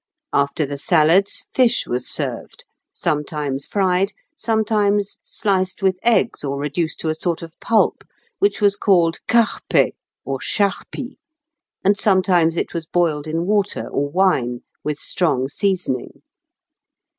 After 0.33 0.65
the 0.65 0.79
salads 0.79 1.45
fish 1.53 1.85
was 1.85 2.07
served; 2.09 2.65
sometimes 2.91 3.67
fried, 3.67 4.13
sometimes 4.35 5.19
sliced 5.21 5.83
with 5.83 5.99
eggs 6.01 6.43
or 6.43 6.57
reduced 6.57 6.99
to 7.01 7.09
a 7.09 7.13
sort 7.13 7.43
of 7.43 7.53
pulp, 7.61 8.03
which 8.39 8.61
was 8.61 8.77
called 8.77 9.17
carpée 9.29 9.91
or 10.25 10.39
charpie, 10.39 11.19
and 11.85 11.99
sometimes 11.99 12.57
it 12.57 12.73
was 12.73 12.87
boiled 12.87 13.27
in 13.27 13.45
water 13.45 13.87
or 13.89 14.09
wine, 14.09 14.61
with 14.83 14.97
strong 14.97 15.47
seasoning. 15.47 16.09